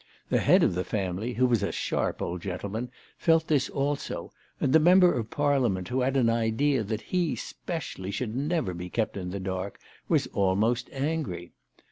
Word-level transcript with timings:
The 0.29 0.39
head 0.39 0.63
of 0.63 0.73
the 0.73 0.83
family, 0.83 1.33
who 1.33 1.45
was 1.45 1.61
a 1.61 1.71
sharp 1.71 2.23
old 2.23 2.41
gentleman, 2.41 2.89
felt 3.19 3.45
this 3.47 3.69
also, 3.69 4.31
and 4.59 4.73
the 4.73 4.79
member 4.79 5.13
of 5.13 5.29
Parliament, 5.29 5.89
who 5.89 6.01
had 6.01 6.17
an 6.17 6.27
idea 6.27 6.81
that 6.81 7.01
he 7.01 7.35
specially 7.35 8.09
should 8.09 8.35
never 8.35 8.73
be 8.73 8.89
kept 8.89 9.15
in 9.15 9.29
the 9.29 9.39
dark, 9.39 9.79
was 10.09 10.25
almost 10.33 10.89
angry. 10.91 11.51